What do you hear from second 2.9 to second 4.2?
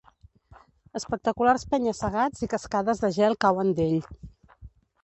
de gel cauen d'ell.